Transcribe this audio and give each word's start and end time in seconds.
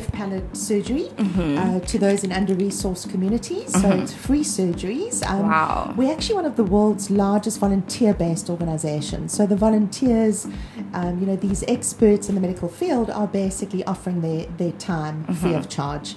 cleft 0.00 0.12
palate 0.12 0.56
surgery 0.56 1.10
uh, 1.18 1.80
to 1.80 1.98
those 1.98 2.24
in 2.24 2.32
under-resourced 2.32 3.10
communities. 3.10 3.72
So 3.80 3.90
it's 3.90 4.12
free 4.12 4.42
surgeries. 4.42 5.26
Um, 5.28 5.40
Wow. 5.50 5.94
We're 5.96 6.12
actually 6.12 6.36
one 6.36 6.44
of 6.44 6.56
the 6.56 6.64
world's 6.64 7.10
largest 7.10 7.58
volunteer-based 7.58 8.48
organizations. 8.50 9.32
So 9.32 9.46
the 9.46 9.56
volunteers, 9.56 10.46
um, 10.92 11.18
you 11.18 11.26
know, 11.26 11.36
these 11.36 11.64
experts 11.64 12.28
in 12.28 12.34
the 12.34 12.40
medical 12.40 12.68
field 12.68 13.10
are 13.10 13.26
basically 13.26 13.82
offering 13.84 14.20
their, 14.20 14.46
their 14.58 14.72
time 14.72 15.24
free 15.34 15.54
of 15.54 15.68
charge. 15.68 16.14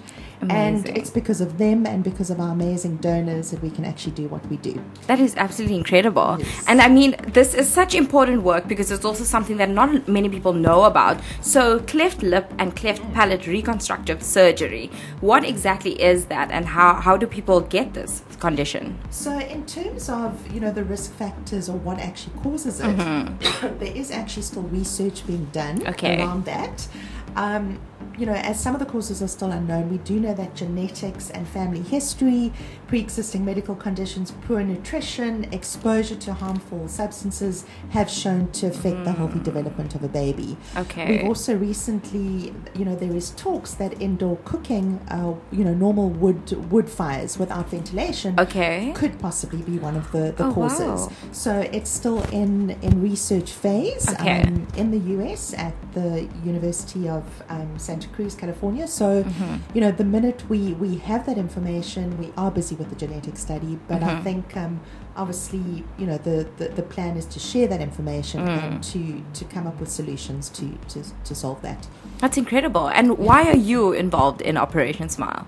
And 0.52 0.88
it's 0.90 1.10
because 1.10 1.42
of 1.42 1.58
them 1.58 1.86
and 1.86 2.04
because 2.04 2.30
of 2.30 2.40
our 2.40 2.52
amazing 2.52 2.98
donors 2.98 3.52
that 3.52 3.62
we 3.62 3.70
can 3.70 3.86
actually 3.86 4.14
do 4.14 4.28
what 4.28 4.46
we 4.48 4.58
do. 4.58 4.84
That 5.08 5.20
is 5.20 5.36
absolutely 5.36 5.78
incredible. 5.78 6.38
Yes. 6.40 6.66
And 6.68 6.82
I 6.82 6.88
mean, 6.90 7.16
this 7.28 7.54
is 7.54 7.70
such 7.70 7.96
important 7.96 8.44
work 8.44 8.68
because 8.68 8.92
it's 8.92 9.06
also 9.06 9.24
something 9.24 9.58
that 9.58 9.70
not 9.70 10.08
many 10.08 10.30
people 10.30 10.54
know 10.54 10.84
about. 10.84 11.20
So, 11.42 11.80
cleft 11.80 12.24
lip 12.24 12.52
and 12.60 12.76
cleft 12.76 13.02
palate 13.14 13.48
reconstructive 13.48 14.24
surgery. 14.24 14.90
What 15.22 15.44
exactly 15.46 16.02
is 16.02 16.26
that 16.26 16.52
and 16.52 16.66
how, 16.66 16.96
how 16.96 17.18
do 17.18 17.28
people 17.28 17.62
get 17.62 17.94
this 17.94 18.24
condition? 18.40 18.98
So, 19.10 19.38
in 19.40 19.66
terms 19.66 20.10
of 20.10 20.52
you 20.54 20.60
know 20.60 20.72
the 20.72 20.84
risk 20.84 21.14
factors 21.14 21.70
or 21.70 21.78
what 21.78 22.00
actually 22.00 22.40
causes 22.42 22.80
it, 22.82 22.98
there 23.80 23.96
is 23.96 24.12
actually 24.12 24.44
still 24.44 24.64
research 24.64 25.26
being 25.28 25.46
done 25.52 25.86
Okay. 25.88 26.20
around 26.20 26.46
that. 26.46 26.88
Um, 27.36 27.80
you 28.18 28.26
know, 28.26 28.34
as 28.34 28.60
some 28.62 28.76
of 28.76 28.80
the 28.80 28.86
causes 28.86 29.22
are 29.24 29.28
still 29.28 29.52
unknown, 29.52 29.90
we 29.90 29.98
do 30.00 30.20
know 30.20 30.34
that 30.36 30.56
genetics 30.56 31.30
and 31.32 31.48
family 31.48 31.82
history, 31.82 32.54
pre-existing 32.88 33.44
medical 33.44 33.76
conditions, 33.76 34.32
poor 34.46 34.62
nutrition, 34.64 35.46
exposure 35.52 36.16
to 36.16 36.34
harmful 36.34 36.88
substances 36.88 37.66
have 37.90 38.10
shown 38.10 38.52
to 38.52 38.68
affect 38.68 39.04
the 39.04 39.12
healthy 39.12 39.40
development 39.40 39.96
of 39.96 40.04
a 40.04 40.08
baby. 40.08 40.56
Okay. 40.78 41.18
We've 41.18 41.28
also 41.28 41.56
recently, 41.58 42.54
you 42.76 42.86
know, 42.86 42.96
there 42.96 43.16
is 43.16 43.32
talks 43.32 43.74
that 43.76 44.00
indoor 44.02 44.38
cooking, 44.46 45.00
uh, 45.10 45.34
you 45.52 45.64
know, 45.64 45.74
normal 45.74 46.10
wood 46.10 46.52
wood 46.72 46.90
fires 46.90 47.38
without 47.40 47.70
ventilation 47.70 48.40
Okay. 48.40 48.92
could 48.96 49.20
possibly 49.20 49.62
be 49.64 49.80
one 49.80 49.96
of 49.96 50.12
the, 50.12 50.34
the 50.38 50.46
Oh, 50.46 50.54
causes. 50.54 51.08
wow. 51.08 51.12
So 51.32 51.60
it's 51.72 51.90
still 51.90 52.22
in, 52.26 52.72
in 52.82 53.02
research 53.02 53.52
phase 53.52 54.08
Okay. 54.14 54.42
um, 54.44 54.68
in 54.78 54.92
the 54.92 55.00
US 55.24 55.54
at 55.56 55.74
the 55.94 56.28
University 56.46 57.08
of 57.10 57.24
um, 57.50 57.78
Santa 58.04 58.16
Cruz, 58.16 58.36
California. 58.36 58.88
So, 58.88 59.24
Mm-hmm. 59.24 59.56
you 59.76 59.82
know, 59.82 59.92
the 59.92 60.04
minute 60.04 60.44
we, 60.50 60.74
we 60.74 60.98
have 60.98 61.26
that 61.26 61.38
information, 61.38 62.18
we 62.18 62.32
are 62.38 62.52
busy 62.52 62.76
with 62.76 62.90
the 62.90 62.96
genetic 62.96 63.38
study. 63.38 63.80
But 63.88 64.04
I 64.04 64.08
Mm-hmm. 64.14 64.24
think 64.24 64.58
um, 64.58 64.80
obviously, 65.16 65.84
you 65.98 66.06
know, 66.08 66.18
the, 66.18 66.48
the, 66.58 66.70
the 66.70 66.84
plan 66.84 67.18
is 67.18 67.26
to 67.28 67.40
share 67.40 67.68
that 67.68 67.82
information 67.82 68.42
Mm. 68.44 68.64
and 68.64 68.84
to, 68.84 69.24
to 69.40 69.46
come 69.46 69.68
up 69.68 69.80
with 69.80 69.90
solutions 69.90 70.50
to, 70.50 70.66
to, 70.90 71.04
to 71.24 71.36
solve 71.36 71.62
that. 71.62 71.88
That's 72.20 72.38
incredible. 72.38 72.88
And 72.90 73.18
why 73.18 73.44
are 73.50 73.56
you 73.56 73.94
involved 73.94 74.42
in 74.42 74.58
Operation 74.58 75.10
Smile? 75.10 75.46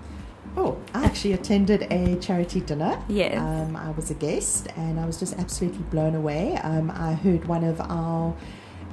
Oh, 0.56 0.78
I 0.94 1.04
actually 1.04 1.34
attended 1.34 1.86
a 1.92 2.16
charity 2.16 2.60
dinner. 2.60 3.02
Yes. 3.08 3.38
Um, 3.38 3.76
I 3.76 3.90
was 3.90 4.10
a 4.10 4.14
guest 4.14 4.68
and 4.76 4.98
I 4.98 5.04
was 5.04 5.18
just 5.18 5.34
absolutely 5.38 5.82
blown 5.90 6.14
away. 6.14 6.56
Um, 6.62 6.90
I 6.90 7.12
heard 7.12 7.44
one 7.46 7.62
of 7.64 7.78
our 7.80 8.34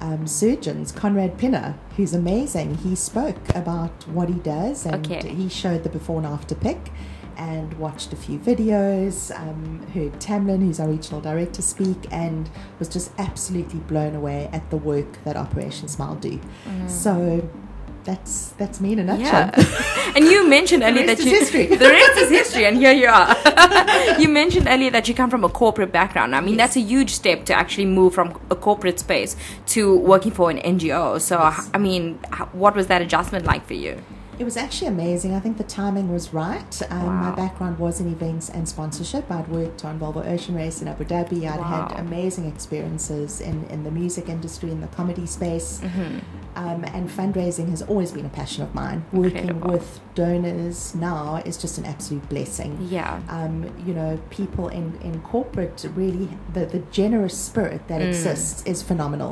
um, 0.03 0.27
surgeons, 0.27 0.91
Conrad 0.91 1.37
Pinner, 1.37 1.75
who's 1.95 2.13
amazing. 2.13 2.75
He 2.75 2.93
spoke 2.95 3.37
about 3.55 4.05
what 4.09 4.27
he 4.29 4.35
does 4.35 4.85
and 4.85 5.05
Okay. 5.05 5.27
he 5.33 5.47
showed 5.49 5.83
the 5.83 5.89
before 5.89 6.17
and 6.17 6.27
after 6.27 6.53
pic 6.55 6.91
and 7.37 7.73
watched 7.79 8.13
a 8.13 8.15
few 8.15 8.37
videos. 8.37 9.31
Um, 9.39 9.81
heard 9.93 10.13
Tamlin, 10.19 10.59
who's 10.61 10.79
our 10.79 10.89
regional 10.89 11.21
director, 11.21 11.61
speak 11.61 11.97
and 12.11 12.49
was 12.79 12.89
just 12.89 13.11
absolutely 13.17 13.79
blown 13.79 14.13
away 14.13 14.49
at 14.51 14.69
the 14.69 14.77
work 14.77 15.23
that 15.23 15.35
Operation 15.37 15.87
Smile 15.87 16.15
do. 16.15 16.39
So 16.87 17.49
that's 18.03 18.49
that's 18.57 18.79
me 18.81 18.93
in 18.93 18.99
a 18.99 19.03
nutshell. 19.03 19.49
Yeah. 19.55 20.13
and 20.15 20.25
you 20.25 20.47
mentioned 20.47 20.83
earlier 20.83 21.05
that 21.07 21.19
you 21.19 21.25
history. 21.25 21.65
the 21.83 21.89
rest 21.89 22.17
is 22.17 22.29
history 22.29 22.65
and 22.65 22.77
here 22.77 22.91
you 22.93 23.07
are. 23.07 23.35
you 24.19 24.27
mentioned 24.27 24.67
earlier 24.67 24.91
that 24.91 25.07
you 25.07 25.13
come 25.15 25.29
from 25.29 25.43
a 25.43 25.49
corporate 25.49 25.91
background. 25.91 26.35
I 26.35 26.41
mean, 26.41 26.57
that's 26.57 26.75
a 26.75 26.81
huge 26.81 27.11
step 27.11 27.45
to 27.45 27.53
actually 27.53 27.85
move 27.85 28.13
from 28.13 28.39
a 28.49 28.55
corporate 28.55 28.99
space 28.99 29.35
to 29.67 29.97
working 29.97 30.31
for 30.31 30.49
an 30.49 30.57
NGO. 30.57 31.19
So, 31.19 31.39
Yes. 31.39 31.69
I 31.73 31.77
mean, 31.77 32.15
what 32.51 32.75
was 32.75 32.87
that 32.87 33.01
adjustment 33.01 33.45
like 33.45 33.65
for 33.65 33.73
you? 33.73 34.01
It 34.39 34.45
was 34.45 34.57
actually 34.57 34.87
amazing. 34.87 35.35
I 35.35 35.39
think 35.39 35.57
the 35.57 35.63
timing 35.63 36.11
was 36.11 36.33
right. 36.33 36.81
Um, 36.89 37.15
My 37.17 37.31
background 37.35 37.77
was 37.77 37.99
in 37.99 38.11
events 38.11 38.49
and 38.49 38.67
sponsorship. 38.67 39.29
I'd 39.31 39.47
worked 39.47 39.85
on 39.85 39.99
Volvo 39.99 40.25
Ocean 40.25 40.55
Race 40.55 40.81
in 40.81 40.87
Abu 40.87 41.05
Dhabi. 41.05 41.47
I'd 41.47 41.59
Wow. 41.59 41.87
had 41.89 41.99
amazing 41.99 42.45
experiences 42.47 43.41
in, 43.41 43.63
in 43.65 43.83
the 43.83 43.91
music 43.91 44.29
industry, 44.29 44.71
in 44.71 44.81
the 44.81 44.87
comedy 44.87 45.27
space. 45.27 45.79
Mm-hmm. 45.83 46.17
Um, 46.55 46.83
and 46.85 47.09
fundraising 47.09 47.69
has 47.69 47.81
always 47.81 48.11
been 48.11 48.25
a 48.25 48.29
passion 48.29 48.63
of 48.63 48.73
mine. 48.75 49.05
Working 49.11 49.37
Incredible. 49.49 49.71
with 49.71 49.99
donors 50.15 50.93
now 50.95 51.37
is 51.45 51.57
just 51.57 51.77
an 51.77 51.85
absolute 51.85 52.27
blessing. 52.29 52.77
Yeah. 52.89 53.19
Um, 53.29 53.71
you 53.85 53.93
know, 53.93 54.19
people 54.29 54.67
in, 54.69 54.97
in 55.01 55.21
corporate 55.21 55.85
really, 55.95 56.29
the, 56.53 56.65
the 56.65 56.79
generous 56.91 57.37
spirit 57.37 57.87
that 57.87 58.01
Mm. 58.01 58.07
exists 58.09 58.63
is 58.65 58.81
phenomenal. 58.83 59.31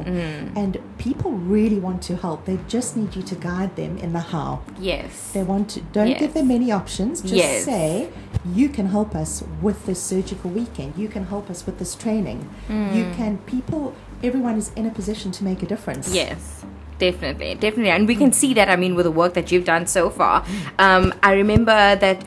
And 0.55 0.77
people 0.97 1.31
really 1.31 1.79
want 1.79 2.01
to 2.03 2.15
help. 2.15 2.45
They 2.45 2.57
just 2.67 2.97
need 2.97 3.15
you 3.15 3.21
to 3.23 3.35
guide 3.35 3.75
them 3.75 3.97
in 3.97 4.13
the 4.13 4.19
how. 4.19 4.61
Yes. 4.79 5.31
They 5.33 5.43
want 5.43 5.69
to 5.71 5.81
don't 5.93 6.07
Yes. 6.09 6.19
give 6.19 6.33
them 6.33 6.47
many 6.47 6.71
options. 6.71 7.21
Just 7.21 7.33
Yes. 7.35 7.65
say 7.65 8.09
you 8.45 8.69
can 8.69 8.87
help 8.87 9.15
us 9.15 9.43
with 9.61 9.85
this 9.85 10.01
surgical 10.01 10.49
weekend. 10.49 10.93
You 10.97 11.07
can 11.07 11.25
help 11.27 11.49
us 11.49 11.65
with 11.65 11.77
this 11.77 11.93
training. 11.95 12.49
You 12.69 13.05
Mm. 13.05 13.15
can 13.15 13.37
people 13.45 13.93
everyone 14.23 14.55
is 14.55 14.71
in 14.75 14.85
a 14.85 14.91
position 14.91 15.31
to 15.31 15.43
make 15.43 15.63
a 15.63 15.65
difference. 15.65 16.13
Yes, 16.13 16.63
definitely, 17.07 17.55
definitely, 17.55 17.91
and 17.91 18.07
we 18.07 18.15
can 18.15 18.31
see 18.31 18.53
that. 18.53 18.69
I 18.69 18.77
mean, 18.83 18.95
with 18.95 19.05
the 19.09 19.15
work 19.21 19.33
that 19.33 19.51
you've 19.51 19.65
done 19.65 19.87
so 19.87 20.09
far, 20.09 20.45
um, 20.77 21.13
I 21.23 21.33
remember 21.33 21.95
that 22.05 22.23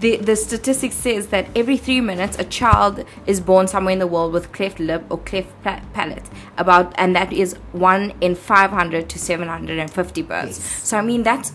the 0.00 0.16
the 0.28 0.36
statistics 0.36 0.96
says 1.06 1.28
that 1.28 1.46
every 1.56 1.78
three 1.78 2.00
minutes 2.00 2.38
a 2.38 2.44
child 2.44 3.04
is 3.26 3.40
born 3.40 3.66
somewhere 3.74 3.94
in 3.94 4.00
the 4.04 4.06
world 4.06 4.32
with 4.36 4.52
cleft 4.52 4.78
lip 4.78 5.02
or 5.08 5.18
cleft 5.30 5.50
palate. 5.94 6.28
About 6.58 6.92
and 6.96 7.16
that 7.16 7.32
is 7.32 7.54
one 7.72 8.12
in 8.20 8.34
five 8.34 8.70
hundred 8.70 9.08
to 9.08 9.18
seven 9.18 9.48
hundred 9.48 9.78
and 9.78 9.90
fifty 9.90 10.22
births. 10.22 10.58
Yes. 10.58 10.88
So 10.88 10.98
I 10.98 11.02
mean 11.02 11.22
that's 11.22 11.52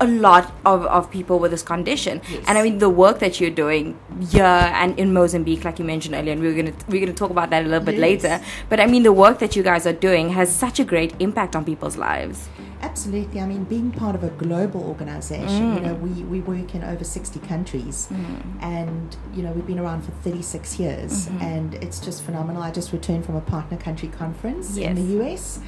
a 0.00 0.06
lot 0.06 0.52
of, 0.64 0.86
of 0.86 1.10
people 1.10 1.38
with 1.38 1.50
this 1.50 1.62
condition 1.62 2.20
Yes. 2.30 2.44
and 2.46 2.58
i 2.58 2.62
mean 2.62 2.78
the 2.78 2.88
work 2.88 3.18
that 3.20 3.40
you're 3.40 3.50
doing 3.50 3.98
here 4.30 4.44
and 4.44 4.98
in 4.98 5.12
mozambique 5.12 5.64
like 5.64 5.78
you 5.78 5.84
mentioned 5.84 6.14
earlier 6.14 6.32
and 6.32 6.42
we're 6.42 6.54
gonna 6.54 6.72
we're 6.88 7.00
gonna 7.00 7.12
talk 7.12 7.30
about 7.30 7.50
that 7.50 7.64
a 7.64 7.68
little 7.68 7.84
bit 7.84 7.94
Yes. 7.94 8.00
later 8.00 8.40
but 8.68 8.80
I 8.80 8.86
mean, 8.86 9.02
the 9.02 9.12
work 9.12 9.38
that 9.38 9.56
you 9.56 9.62
guys 9.62 9.86
are 9.86 9.92
doing 9.92 10.30
has 10.30 10.54
such 10.54 10.80
a 10.80 10.84
great 10.84 11.14
impact 11.18 11.56
on 11.56 11.64
people's 11.64 11.96
lives. 11.96 12.48
Absolutely. 12.82 13.40
I 13.40 13.46
mean, 13.46 13.64
being 13.64 13.90
part 13.90 14.14
of 14.14 14.24
a 14.24 14.30
global 14.30 14.82
organization, 14.82 15.74
you 15.74 15.80
mm. 15.80 15.82
know, 15.82 15.94
we, 15.94 16.22
we 16.24 16.40
work 16.40 16.74
in 16.74 16.82
over 16.82 17.04
60 17.04 17.38
countries 17.40 18.08
mm. 18.10 18.62
and, 18.62 19.16
you 19.34 19.42
know, 19.42 19.52
we've 19.52 19.66
been 19.66 19.78
around 19.78 20.02
for 20.02 20.12
36 20.12 20.78
years 20.78 21.26
mm-hmm. 21.26 21.42
and 21.42 21.74
it's 21.74 22.00
just 22.00 22.22
phenomenal. 22.22 22.62
I 22.62 22.70
just 22.70 22.92
returned 22.92 23.26
from 23.26 23.36
a 23.36 23.42
partner 23.42 23.76
country 23.76 24.08
conference 24.08 24.78
in 24.78 24.94
the 24.94 25.22
US 25.22 25.60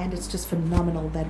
and 0.00 0.14
it's 0.14 0.26
just 0.26 0.48
phenomenal 0.48 1.08
that 1.10 1.26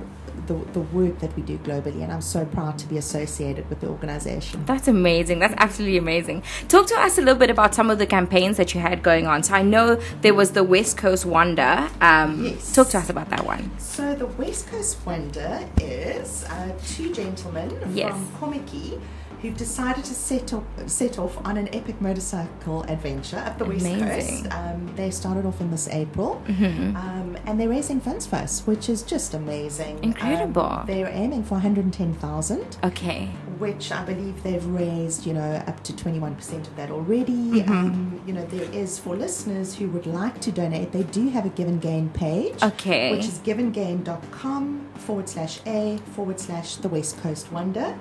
the, 0.47 0.53
the 0.73 0.79
work 0.79 1.19
that 1.19 1.35
we 1.35 1.43
do 1.43 1.57
globally 1.59 2.01
and 2.01 2.11
I'm 2.11 2.21
so 2.21 2.45
proud 2.45 2.79
to 2.79 2.87
be 2.87 2.97
associated 2.97 3.69
with 3.69 3.81
the 3.81 3.87
organization. 3.87 4.63
That's 4.65 4.87
amazing. 4.87 5.39
That's 5.39 5.53
absolutely 5.57 5.97
amazing. 5.97 6.43
Talk 6.67 6.87
to 6.87 6.95
us 6.95 7.17
a 7.17 7.21
little 7.21 7.35
bit 7.35 7.49
about 7.49 7.75
some 7.75 7.89
of 7.89 7.99
the 7.99 8.05
campaigns 8.07 8.57
that 8.57 8.73
you 8.73 8.79
had 8.81 9.03
going 9.03 9.27
on. 9.27 9.43
So 9.43 9.53
I 9.53 9.61
know 9.61 9.95
there 10.21 10.33
was 10.33 10.51
the 10.51 10.63
West 10.63 10.97
Coast 10.97 11.25
Wonder. 11.25 11.89
Um, 11.99 12.45
Yes. 12.45 12.73
Talk 12.73 12.89
to 12.89 12.97
us 12.97 13.09
about 13.09 13.29
that 13.29 13.45
one. 13.45 13.69
So 13.77 14.15
the 14.15 14.25
West 14.25 14.67
Coast 14.69 14.97
Wonder 15.05 15.67
is 15.79 16.45
uh, 16.45 16.71
two 16.87 17.13
gentlemen 17.13 17.69
Yes. 17.93 18.13
from 18.39 18.53
Komiki 18.53 18.99
who've 19.41 19.57
decided 19.57 20.03
to 20.05 20.13
set 20.13 20.53
off, 20.53 20.63
set 20.87 21.17
off 21.17 21.43
on 21.45 21.57
an 21.57 21.67
epic 21.73 21.99
motorcycle 21.99 22.83
adventure 22.83 23.37
up 23.37 23.57
the 23.57 23.65
West 23.65 23.85
Coast. 23.85 24.47
Um, 24.53 24.91
they 24.95 25.09
started 25.11 25.45
off 25.45 25.59
in 25.61 25.71
this 25.71 25.87
April, 25.89 26.41
um, 26.47 27.37
and 27.45 27.59
they're 27.59 27.69
raising 27.69 27.99
funds 27.99 28.25
for 28.27 28.35
us, 28.37 28.61
which 28.67 28.87
is 28.89 29.01
just 29.03 29.33
amazing. 29.33 30.03
Incredible. 30.03 30.61
Um, 30.61 30.85
they're 30.85 31.09
aiming 31.09 31.43
for 31.43 31.55
110,000 31.55 32.77
Okay. 32.83 33.25
which 33.57 33.91
I 33.91 34.03
believe 34.03 34.41
they've 34.43 34.65
raised, 34.65 35.25
you 35.25 35.33
know, 35.33 35.63
up 35.67 35.83
to 35.85 35.93
21% 35.93 36.67
of 36.67 36.75
that 36.75 36.91
already. 36.91 37.61
Um, 37.63 38.21
you 38.27 38.33
know, 38.33 38.45
there 38.45 38.69
is 38.71 38.99
for 38.99 39.15
listeners 39.15 39.75
who 39.75 39.87
would 39.89 40.05
like 40.05 40.39
to 40.41 40.51
donate, 40.51 40.91
they 40.91 41.03
do 41.03 41.29
have 41.29 41.45
a 41.45 41.49
GivenGain 41.49 42.13
page. 42.13 42.61
Okay. 42.61 43.11
Which 43.11 43.25
is 43.25 43.39
givengain.com 43.39 44.87
forward 45.01 45.27
slash 45.29 45.59
A 45.65 45.97
forward 46.15 46.39
slash 46.39 46.75
the 46.77 46.87
West 46.89 47.17
Coast 47.21 47.51
Wonder. 47.51 47.95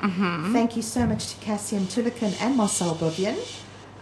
Thank 0.52 0.76
you 0.76 0.82
so 0.82 1.06
much 1.06 1.34
to 1.34 1.40
Cassian 1.40 1.84
Tulican 1.86 2.32
and 2.40 2.56
Marcel 2.56 2.94
Bovian. 2.94 3.36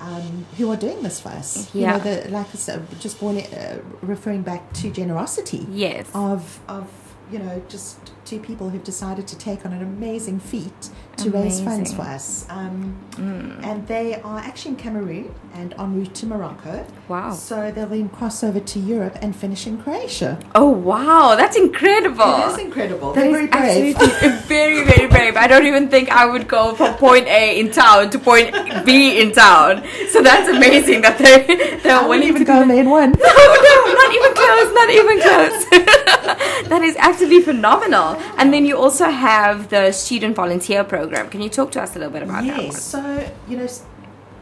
Um, 0.00 0.46
who 0.56 0.70
are 0.70 0.76
doing 0.76 1.02
this 1.02 1.20
for 1.20 1.30
us? 1.30 1.74
Yeah. 1.74 1.98
You 1.98 2.04
know, 2.04 2.22
the, 2.22 2.30
like 2.30 2.46
I 2.46 2.58
said, 2.58 2.86
just 3.00 3.18
born, 3.18 3.38
uh, 3.38 3.80
referring 4.00 4.42
back 4.42 4.72
to 4.74 4.90
generosity 4.90 5.66
Yes. 5.70 6.06
of 6.14 6.60
of 6.68 6.86
you 7.32 7.38
know 7.40 7.60
just 7.68 7.98
two 8.24 8.38
people 8.38 8.70
who've 8.70 8.84
decided 8.84 9.26
to 9.26 9.36
take 9.36 9.66
on 9.66 9.72
an 9.72 9.82
amazing 9.82 10.38
feat 10.40 10.90
to 11.18 11.30
raise 11.30 11.60
funds 11.60 11.92
for 11.92 12.02
us. 12.02 12.46
Um, 12.48 12.94
Mm. 13.18 13.66
and 13.66 13.84
they 13.88 14.14
are 14.22 14.38
actually 14.38 14.72
in 14.72 14.76
Cameroon 14.76 15.34
and 15.52 15.74
en 15.76 15.96
route 15.96 16.14
to 16.14 16.26
Morocco. 16.26 16.86
Wow. 17.08 17.32
So 17.32 17.72
they'll 17.74 17.88
then 17.88 18.08
cross 18.10 18.44
over 18.44 18.60
to 18.60 18.78
Europe 18.78 19.18
and 19.22 19.34
finish 19.34 19.66
in 19.66 19.78
Croatia. 19.82 20.38
Oh 20.54 20.68
wow, 20.68 21.34
that's 21.34 21.56
incredible. 21.56 22.22
It 22.42 22.52
is 22.52 22.58
incredible. 22.58 23.12
That 23.14 23.22
They're 23.22 23.30
is 23.42 23.50
very 23.50 23.92
brave. 23.92 23.96
absolutely 23.96 24.28
very, 24.56 24.84
very 24.84 25.08
brave. 25.08 25.36
I 25.36 25.48
don't 25.48 25.66
even 25.66 25.88
think 25.88 26.10
I 26.10 26.26
would 26.26 26.46
go 26.46 26.76
from 26.76 26.94
point 26.94 27.26
A 27.26 27.58
in 27.58 27.72
town 27.72 28.10
to 28.10 28.18
point 28.20 28.54
B 28.86 29.20
in 29.20 29.32
town. 29.32 29.82
So 30.12 30.22
that's 30.22 30.48
amazing 30.48 31.00
that 31.02 31.18
they 31.18 31.42
they're 31.82 31.98
I 31.98 32.06
willing 32.06 32.28
even 32.28 32.44
to 32.46 32.48
go 32.52 32.60
lane 32.62 32.88
one. 32.88 33.10
No, 33.18 33.34
no, 33.68 33.74
not 34.02 34.10
even 34.18 34.32
close, 34.42 34.68
not 34.80 34.90
even 35.00 35.16
close. 35.26 35.58
that 36.70 36.82
is 36.84 36.94
absolutely 36.98 37.42
phenomenal. 37.42 38.16
And 38.38 38.52
then 38.54 38.64
you 38.64 38.76
also 38.76 39.06
have 39.06 39.68
the 39.70 39.90
student 39.90 40.36
volunteer 40.36 40.84
program. 40.84 41.07
Can 41.30 41.40
you 41.40 41.48
talk 41.48 41.72
to 41.72 41.82
us 41.82 41.96
a 41.96 41.98
little 41.98 42.12
bit 42.12 42.22
about 42.22 42.44
that? 42.44 42.62
Yes. 42.62 42.82
So, 42.82 43.30
you 43.48 43.56
know, 43.56 43.68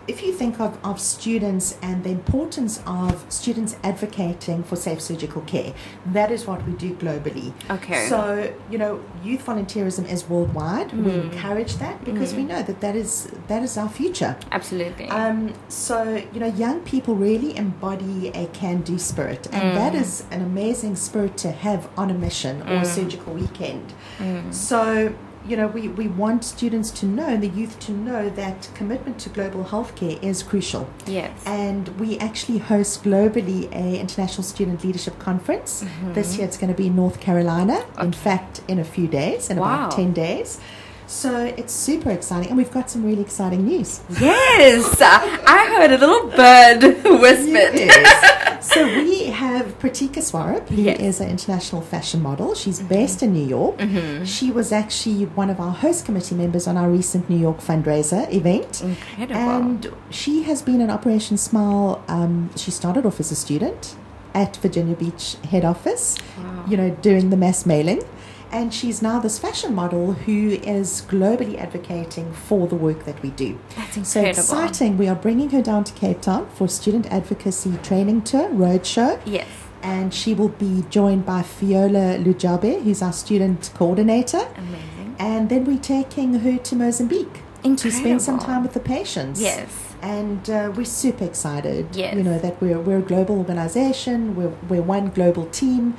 if 0.08 0.22
you 0.22 0.32
think 0.32 0.60
of, 0.60 0.78
of 0.84 1.00
students 1.00 1.76
and 1.82 2.04
the 2.04 2.10
importance 2.10 2.80
of 2.86 3.24
students 3.28 3.76
advocating 3.82 4.62
for 4.62 4.76
safe 4.76 5.00
surgical 5.00 5.42
care, 5.42 5.74
that 6.06 6.30
is 6.30 6.46
what 6.46 6.64
we 6.64 6.74
do 6.74 6.94
globally. 6.94 7.52
Okay. 7.68 8.08
So, 8.08 8.52
you 8.70 8.78
know, 8.78 9.02
youth 9.24 9.44
volunteerism 9.44 10.08
is 10.08 10.28
worldwide. 10.28 10.92
We 10.92 11.10
Mm. 11.10 11.32
encourage 11.32 11.78
that 11.78 12.04
because 12.04 12.34
we 12.34 12.44
know 12.44 12.62
that 12.62 12.80
that 12.82 12.94
is 12.94 13.28
that 13.48 13.62
is 13.64 13.76
our 13.76 13.88
future. 13.88 14.36
Absolutely. 14.52 15.08
Um, 15.08 15.52
so, 15.68 16.22
you 16.32 16.38
know, 16.38 16.52
young 16.64 16.78
people 16.82 17.16
really 17.16 17.56
embody 17.56 18.28
a 18.28 18.46
can 18.46 18.82
do 18.82 18.98
spirit, 18.98 19.48
and 19.50 19.62
Mm. 19.72 19.74
that 19.74 19.94
is 19.96 20.22
an 20.30 20.40
amazing 20.40 20.94
spirit 20.94 21.36
to 21.38 21.50
have 21.50 21.88
on 21.96 22.10
a 22.10 22.14
mission 22.14 22.62
or 22.62 22.74
a 22.76 22.80
Mm. 22.82 22.86
surgical 22.86 23.32
weekend. 23.34 23.92
Mm. 24.20 24.54
So, 24.54 25.12
you 25.48 25.56
know, 25.56 25.66
we, 25.68 25.88
we 25.88 26.08
want 26.08 26.44
students 26.44 26.90
to 26.90 27.06
know, 27.06 27.26
and 27.26 27.42
the 27.42 27.48
youth 27.48 27.78
to 27.80 27.92
know, 27.92 28.28
that 28.30 28.68
commitment 28.74 29.18
to 29.20 29.28
global 29.28 29.64
healthcare 29.64 30.22
is 30.22 30.42
crucial. 30.42 30.88
Yes. 31.06 31.30
And 31.46 31.88
we 32.00 32.18
actually 32.18 32.58
host 32.58 33.04
globally 33.04 33.70
a 33.72 34.00
international 34.00 34.42
student 34.42 34.84
leadership 34.84 35.18
conference. 35.18 35.84
Mm-hmm. 35.84 36.12
This 36.14 36.36
year 36.36 36.46
it's 36.46 36.58
going 36.58 36.72
to 36.72 36.76
be 36.76 36.88
in 36.88 36.96
North 36.96 37.20
Carolina. 37.20 37.84
In 38.00 38.12
fact, 38.12 38.60
in 38.68 38.78
a 38.78 38.84
few 38.84 39.06
days, 39.08 39.50
in 39.50 39.58
Wow. 39.58 39.86
about 39.86 39.92
10 39.92 40.12
days. 40.12 40.60
So 41.08 41.38
it's 41.44 41.72
super 41.72 42.10
exciting, 42.10 42.48
and 42.48 42.56
we've 42.58 42.70
got 42.70 42.90
some 42.90 43.04
really 43.04 43.22
exciting 43.22 43.64
news. 43.64 44.00
Yes, 44.20 44.96
I 45.00 45.66
heard 45.78 45.92
a 45.92 45.98
little 45.98 46.28
bird 46.30 46.82
whispered. 47.20 47.74
Yes. 47.78 48.68
so 48.74 48.84
we 48.84 49.26
have 49.26 49.78
Pratika 49.78 50.20
Swarup, 50.20 50.68
who 50.68 50.80
is 50.88 51.00
Yes. 51.00 51.20
an 51.20 51.28
international 51.30 51.80
fashion 51.82 52.20
model. 52.22 52.54
She's 52.56 52.80
based 52.80 53.22
in 53.22 53.32
New 53.32 53.46
York. 53.46 53.78
Mm-hmm. 53.78 54.24
She 54.24 54.50
was 54.50 54.72
actually 54.72 55.26
one 55.26 55.48
of 55.48 55.60
our 55.60 55.70
host 55.72 56.04
committee 56.06 56.34
members 56.34 56.66
on 56.66 56.76
our 56.76 56.90
recent 56.90 57.30
New 57.30 57.38
York 57.38 57.58
fundraiser 57.58 58.30
event. 58.32 58.82
Incredible. 58.82 59.36
And 59.40 59.92
she 60.10 60.42
has 60.42 60.60
been 60.60 60.80
in 60.80 60.90
Operation 60.90 61.36
Smile. 61.36 62.02
Um, 62.08 62.50
she 62.56 62.72
started 62.72 63.06
off 63.06 63.20
as 63.20 63.30
a 63.30 63.36
student 63.36 63.94
at 64.34 64.56
Virginia 64.56 64.96
Beach 64.96 65.36
head 65.50 65.64
office, 65.64 66.16
Wow. 66.36 66.64
you 66.68 66.76
know, 66.76 66.90
doing 66.90 67.30
the 67.30 67.36
mass 67.36 67.64
mailing. 67.64 68.02
And 68.52 68.72
she's 68.72 69.02
now 69.02 69.18
this 69.18 69.38
fashion 69.38 69.74
model 69.74 70.12
who 70.12 70.50
is 70.62 71.02
globally 71.08 71.58
advocating 71.58 72.32
for 72.32 72.66
the 72.66 72.76
work 72.76 73.04
that 73.04 73.20
we 73.22 73.30
do. 73.30 73.58
That's 73.76 73.96
incredible. 73.96 74.34
So 74.34 74.62
exciting. 74.62 74.96
We 74.96 75.08
are 75.08 75.14
bringing 75.16 75.50
her 75.50 75.62
down 75.62 75.84
to 75.84 75.92
Cape 75.92 76.20
Town 76.20 76.48
for 76.50 76.68
student 76.68 77.06
advocacy 77.12 77.76
training 77.82 78.22
tour, 78.22 78.48
roadshow. 78.48 79.20
Yes. 79.26 79.48
And 79.82 80.14
she 80.14 80.32
will 80.32 80.48
be 80.48 80.84
joined 80.90 81.26
by 81.26 81.42
Fiola 81.42 82.22
Lujabe, 82.24 82.82
who's 82.82 83.02
our 83.02 83.12
student 83.12 83.70
coordinator. 83.74 84.48
Amazing. 84.56 85.16
And 85.18 85.48
then 85.48 85.64
we're 85.64 85.78
taking 85.78 86.34
her 86.34 86.58
to 86.58 86.76
Mozambique 86.76 87.42
to 87.62 87.90
spend 87.90 88.22
some 88.22 88.38
time 88.38 88.62
with 88.62 88.74
the 88.74 88.80
patients. 88.80 89.40
Yes. 89.40 89.94
And 90.02 90.48
uh, 90.48 90.72
we're 90.76 90.84
super 90.84 91.24
excited. 91.24 91.88
Yes. 91.96 92.14
You 92.14 92.22
know, 92.22 92.38
that 92.38 92.60
we're, 92.60 92.78
we're 92.78 92.98
a 92.98 93.02
global 93.02 93.38
organization, 93.38 94.36
we're, 94.36 94.52
we're 94.68 94.82
one 94.82 95.10
global 95.10 95.46
team, 95.46 95.96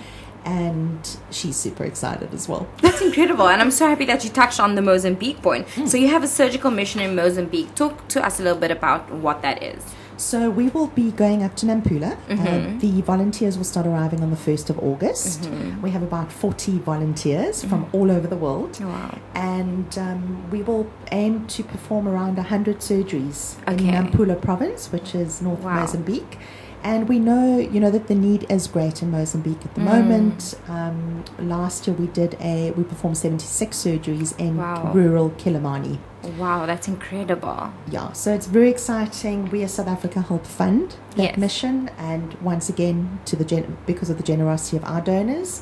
and 0.47 1.17
she's 1.29 1.57
super 1.57 1.83
excited 1.83 2.33
as 2.33 2.47
well. 2.47 2.65
That's 2.81 3.01
incredible, 3.01 3.47
and 3.49 3.61
I'm 3.61 3.71
so 3.71 3.85
happy 3.88 4.05
that 4.05 4.23
you 4.23 4.29
touched 4.29 4.59
on 4.61 4.75
the 4.75 4.81
Mozambique 4.81 5.41
point. 5.41 5.67
Hmm. 5.69 5.85
So 5.88 5.97
you 5.97 6.07
have 6.07 6.23
a 6.23 6.27
surgical 6.27 6.71
mission 6.71 7.01
in 7.01 7.15
Mozambique. 7.15 7.75
Talk 7.75 8.07
to 8.09 8.25
us 8.25 8.39
a 8.39 8.44
little 8.44 8.59
bit 8.59 8.71
about 8.71 9.11
what 9.11 9.41
that 9.41 9.61
is. 9.61 9.83
So 10.19 10.49
we 10.49 10.69
will 10.69 10.88
be 10.88 11.11
going 11.11 11.44
up 11.44 11.55
to 11.57 11.65
Nampula. 11.67 12.17
Mhm. 12.27 12.39
Uh, 12.47 12.79
the 12.79 13.01
volunteers 13.03 13.55
will 13.57 13.65
start 13.73 13.85
arriving 13.85 14.23
on 14.23 14.31
the 14.31 14.35
1st 14.47 14.71
of 14.71 14.79
August. 14.79 15.41
Mhm. 15.44 15.79
We 15.81 15.91
have 15.91 16.01
about 16.01 16.31
40 16.31 16.79
volunteers 16.79 17.63
from 17.63 17.85
all 17.91 18.09
over 18.09 18.25
the 18.27 18.35
world. 18.45 18.79
Wow. 18.81 19.11
And 19.35 19.95
um, 19.99 20.21
we 20.49 20.63
will 20.63 20.88
aim 21.11 21.45
to 21.55 21.61
perform 21.63 22.07
around 22.07 22.39
100 22.39 22.79
surgeries 22.79 23.57
Okay. 23.67 23.89
in 23.89 23.94
Nampula 23.94 24.41
province, 24.41 24.91
which 24.91 25.13
is 25.13 25.39
North 25.41 25.61
Wow. 25.61 25.81
Mozambique. 25.81 26.39
And 26.83 27.09
we 27.09 27.19
know, 27.19 27.57
you 27.57 27.79
know, 27.79 27.91
that 27.91 28.07
the 28.07 28.15
need 28.15 28.45
is 28.50 28.68
great 28.68 29.01
in 29.01 29.12
Mozambique 29.12 29.65
at 29.65 29.74
the 29.75 29.81
Mm. 29.81 29.85
moment. 29.85 30.56
Um, 30.69 31.24
last 31.39 31.88
year 31.88 31.95
we 31.95 32.07
did 32.07 32.38
a, 32.39 32.71
we 32.71 32.83
performed 32.83 33.18
76 33.18 33.75
surgeries 33.77 34.33
in 34.38 34.57
Wow. 34.57 34.91
rural 34.94 35.31
Quelimane. 35.31 35.97
Wow, 36.38 36.65
that's 36.65 36.88
incredible. 36.88 37.71
Yeah, 37.89 38.12
so 38.13 38.33
it's 38.33 38.47
very 38.47 38.69
exciting. 38.69 39.50
We 39.51 39.63
as 39.63 39.74
South 39.74 39.88
Africa 39.88 40.21
help 40.21 40.45
fund 40.45 40.95
that 41.15 41.24
Yes. 41.24 41.38
mission, 41.38 41.89
and 41.97 42.35
once 42.41 42.69
again, 42.69 43.19
to 43.25 43.35
the 43.35 43.44
gen- 43.45 43.77
because 43.85 44.09
of 44.09 44.18
the 44.18 44.23
generosity 44.23 44.77
of 44.77 44.83
our 44.85 45.01
donors. 45.01 45.62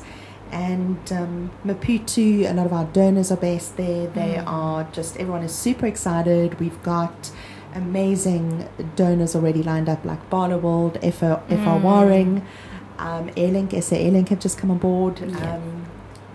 And 0.52 0.98
um, 1.10 1.50
Maputo, 1.66 2.48
a 2.48 2.54
lot 2.54 2.66
of 2.66 2.72
our 2.72 2.84
donors 2.84 3.32
are 3.32 3.36
based 3.36 3.76
there. 3.76 4.06
They 4.06 4.36
Mm. 4.38 4.44
are 4.46 4.86
just 4.92 5.16
everyone 5.18 5.42
is 5.42 5.52
super 5.52 5.86
excited. 5.86 6.60
We've 6.60 6.80
got 6.84 7.30
amazing 7.76 8.68
donors 8.96 9.34
already 9.36 9.62
lined 9.62 9.88
up, 9.88 10.04
like 10.04 10.28
Barloworld, 10.30 10.94
FR, 11.02 11.40
FR 11.48 11.78
Mm. 11.78 11.82
Waring, 11.82 12.46
um, 12.98 13.28
Airlink, 13.30 13.72
SA 13.82 13.96
Airlink 13.96 14.28
have 14.30 14.40
just 14.40 14.58
come 14.58 14.70
on 14.70 14.78
board. 14.78 15.20
Yeah. 15.20 15.54
Um, 15.56 15.86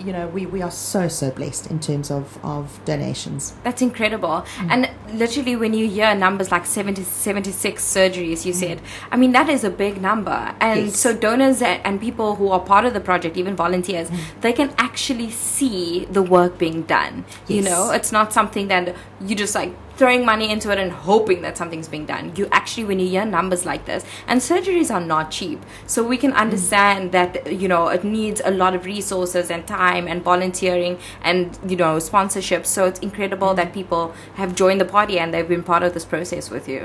you 0.04 0.12
know, 0.12 0.28
we, 0.30 0.48
we 0.48 0.64
are 0.64 0.72
so 0.72 1.08
so 1.08 1.30
blessed 1.30 1.70
in 1.70 1.80
terms 1.80 2.10
of, 2.10 2.40
of 2.44 2.80
donations. 2.86 3.54
That's 3.64 3.84
incredible. 3.84 4.44
Mm. 4.58 4.72
And 4.72 4.90
literally, 5.20 5.56
when 5.56 5.76
you 5.76 5.88
hear 5.88 6.16
numbers 6.16 6.52
like 6.52 6.66
70, 6.66 7.04
76 7.04 7.84
surgeries, 7.84 8.44
you 8.44 8.52
Mm. 8.54 8.56
said, 8.56 8.82
I 9.12 9.16
mean, 9.18 9.32
that 9.34 9.48
is 9.48 9.64
a 9.64 9.70
big 9.70 10.02
number. 10.02 10.56
And 10.60 10.86
Yes. 10.88 10.98
so, 11.00 11.14
donors 11.16 11.62
and, 11.62 12.02
people 12.02 12.34
who 12.36 12.50
are 12.50 12.60
part 12.60 12.86
of 12.86 12.94
the 12.96 13.00
project, 13.00 13.38
even 13.38 13.56
volunteers, 13.56 14.10
Mm. 14.10 14.18
they 14.42 14.54
can 14.54 14.72
actually 14.80 15.30
see 15.30 16.08
the 16.12 16.24
work 16.24 16.58
being 16.58 16.82
done. 16.84 17.24
You 17.48 17.62
know, 17.62 17.92
it's 17.92 18.12
not 18.12 18.34
something 18.34 18.70
that 18.70 18.96
you 19.24 19.36
just 19.36 19.54
like 19.54 19.72
throwing 20.02 20.26
money 20.26 20.50
into 20.50 20.72
it 20.72 20.80
and 20.80 20.92
hoping 20.92 21.44
that 21.44 21.56
something's 21.62 21.88
being 21.88 22.08
done. 22.08 22.32
You 22.36 22.48
actually, 22.52 22.86
when 22.86 23.00
you 23.00 23.08
hear 23.08 23.24
numbers 23.24 23.66
like 23.72 23.86
this, 23.86 24.04
and 24.28 24.42
surgeries 24.42 24.90
are 24.96 25.06
not 25.14 25.30
cheap, 25.38 25.60
so 25.86 25.98
we 26.12 26.18
Mm. 26.18 26.22
can 26.24 26.34
understand 26.44 27.12
that 27.18 27.32
you 27.62 27.68
know 27.74 27.84
it 27.98 28.04
needs 28.04 28.42
a 28.52 28.54
lot 28.64 28.74
of 28.78 28.82
resources 28.94 29.52
and 29.56 29.68
time 29.68 30.08
and 30.12 30.24
volunteering 30.32 30.98
and 31.32 31.60
you 31.72 31.78
know 31.82 31.94
sponsorship. 32.10 32.66
So 32.76 32.80
it's 32.90 33.00
Mm. 33.00 33.10
incredible 33.10 33.54
that 33.60 33.70
people 33.80 34.04
have 34.42 34.56
joined 34.62 34.82
the 34.86 34.90
party 34.98 35.16
and 35.20 35.28
they've 35.34 35.52
been 35.56 35.68
part 35.74 35.84
of 35.88 35.94
this 35.98 36.06
process 36.14 36.50
with 36.56 36.66
you. 36.74 36.82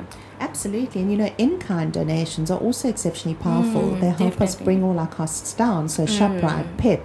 Absolutely, 0.48 1.00
and 1.02 1.10
you 1.12 1.16
know, 1.22 1.30
in-kind 1.38 1.90
donations 2.00 2.50
are 2.50 2.60
also 2.66 2.84
exceptionally 2.94 3.38
powerful. 3.48 3.84
Mm, 3.92 4.00
they 4.02 4.10
help 4.24 4.36
us 4.46 4.54
bring 4.68 4.80
all 4.88 4.98
our 5.04 5.12
costs 5.20 5.54
down. 5.64 5.88
So 5.88 6.02
Shoprite, 6.16 7.00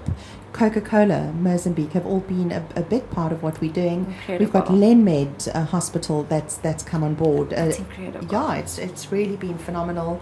Pep, 0.54 0.74
Coca-Cola, 0.74 1.32
Mozambique 1.34 1.94
have 1.94 2.06
all 2.06 2.20
been 2.22 2.52
a, 2.52 2.64
a 2.76 2.82
big 2.82 3.10
part 3.10 3.32
of 3.32 3.42
what 3.44 3.60
we're 3.62 3.72
doing. 3.74 4.06
We've 4.28 4.52
got 4.52 4.70
Incredible. 4.70 4.76
Lenmed 4.78 5.48
uh, 5.56 5.66
Hospital 5.66 6.24
that's 6.24 6.58
that's 6.58 6.84
come 6.84 7.04
on 7.04 7.16
board. 7.16 7.52
That's 7.52 7.80
Uh, 7.80 7.84
incredible. 7.84 8.28
yeah, 8.32 8.56
it's 8.56 8.78
it's 8.78 9.12
really 9.12 9.36
been 9.38 9.58
phenomenal, 9.58 10.22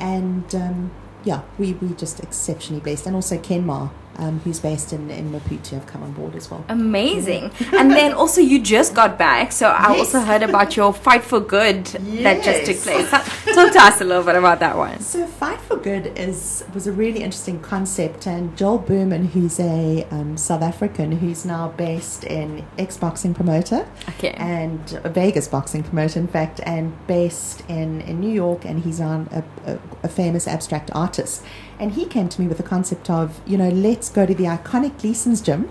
and 0.00 0.54
um, 0.54 0.90
yeah, 1.24 1.42
we 1.58 1.72
we 1.74 1.88
just 1.94 2.20
exceptionally 2.20 2.80
blessed, 2.80 3.06
and 3.06 3.16
also 3.16 3.38
Kenmare, 3.38 3.90
um, 4.18 4.40
who's 4.40 4.60
based 4.60 4.92
in 4.92 5.10
in 5.10 5.30
Maputo, 5.32 5.70
have 5.70 5.86
come 5.86 6.02
on 6.02 6.12
board 6.12 6.34
as 6.34 6.50
well. 6.50 6.64
Amazing. 6.68 7.50
and 7.72 7.90
then 7.90 8.12
also 8.12 8.40
you 8.40 8.60
just 8.60 8.94
got 8.94 9.18
back, 9.18 9.52
so 9.52 9.68
I 9.68 9.90
Yes. 9.92 9.98
also 10.00 10.20
heard 10.20 10.42
about 10.42 10.76
your 10.76 10.92
fight 10.92 11.24
for 11.24 11.40
good 11.40 11.84
that 12.24 12.42
just 12.42 12.66
took 12.66 12.76
place. 12.78 13.10
Talk- 13.10 13.24
Talk 13.54 13.72
to 13.72 13.80
us 13.80 14.00
a 14.00 14.04
little 14.04 14.22
bit 14.24 14.36
about 14.36 14.58
that 14.60 14.76
one. 14.76 15.00
So 15.00 15.26
Fight 15.26 15.60
for 15.60 15.76
Good 15.76 16.06
is 16.18 16.64
was 16.74 16.86
a 16.86 16.92
really 16.92 17.20
interesting 17.22 17.60
concept, 17.60 18.26
and 18.26 18.56
Joel 18.56 18.78
Berman, 18.78 19.26
who's 19.26 19.58
a 19.60 20.06
um, 20.10 20.36
South 20.36 20.62
African 20.62 21.12
who's 21.12 21.44
now 21.44 21.68
based 21.76 22.24
in 22.24 22.64
ex 22.78 22.96
boxing 22.96 23.34
promoter 23.34 23.86
Okay. 24.10 24.30
and 24.36 25.00
a 25.04 25.08
Vegas 25.08 25.46
boxing 25.48 25.82
promoter, 25.82 26.18
in 26.20 26.26
fact, 26.28 26.60
and 26.64 26.92
based 27.06 27.62
in, 27.68 28.00
in 28.02 28.20
New 28.20 28.32
York, 28.32 28.64
and 28.64 28.80
he's 28.84 29.00
on 29.00 29.28
a, 29.32 29.42
a, 29.72 29.78
a 30.04 30.08
famous 30.08 30.46
abstract 30.48 30.90
artist. 30.94 31.42
And 31.78 31.92
he 31.92 32.06
came 32.06 32.28
to 32.28 32.40
me 32.40 32.48
with 32.48 32.56
the 32.56 32.62
concept 32.64 33.08
of, 33.08 33.40
you 33.46 33.56
know, 33.56 33.68
let's 33.68 34.08
go 34.08 34.26
to 34.26 34.34
the 34.34 34.44
iconic 34.44 34.98
Gleason's 34.98 35.40
gym 35.40 35.64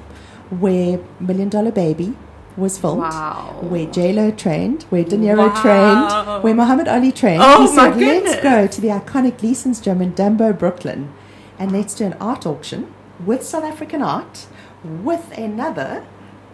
where 0.49 0.99
Million 1.19 1.49
Dollar 1.49 1.71
Baby 1.71 2.15
was 2.55 2.77
filmed. 2.77 3.01
Wow. 3.01 3.59
Where 3.61 3.85
J 3.85 4.13
Lo 4.13 4.31
trained, 4.31 4.83
where 4.83 5.03
De 5.03 5.17
Niro 5.17 5.49
Wow. 5.49 5.61
trained, 5.61 6.43
where 6.43 6.55
Muhammad 6.55 6.87
Ali 6.87 7.11
trained. 7.11 7.41
Oh 7.43 7.67
he 7.67 7.75
my 7.75 7.91
said, 7.91 7.99
let's 7.99 8.41
go 8.41 8.67
to 8.67 8.81
the 8.81 8.87
iconic 8.87 9.37
Gleason's 9.37 9.79
gym 9.79 10.01
in 10.01 10.13
Dumbo, 10.13 10.57
Brooklyn, 10.57 11.13
and 11.59 11.71
let's 11.71 11.93
do 11.93 12.05
an 12.05 12.13
art 12.13 12.45
auction 12.45 12.93
with 13.25 13.43
South 13.43 13.63
African 13.63 14.01
art, 14.01 14.47
with 14.83 15.37
another 15.37 16.05